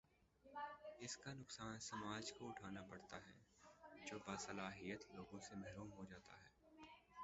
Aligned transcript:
اس 0.97 1.17
کا 1.17 1.33
نقصان 1.33 1.79
سماج 1.79 2.31
کو 2.33 2.47
اٹھا 2.47 2.69
نا 2.69 2.81
پڑتا 2.89 3.17
ہے 3.17 3.37
جو 4.05 4.19
باصلاحیت 4.27 5.05
لوگوں 5.11 5.39
سے 5.39 5.55
محروم 5.55 5.91
ہو 5.93 6.05
جا 6.05 6.17
تا 6.19 6.35
ہے۔ 6.35 6.49